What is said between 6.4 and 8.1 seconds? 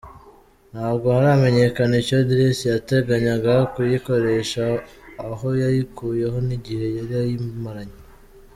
n’ igihe yari ayimaranye.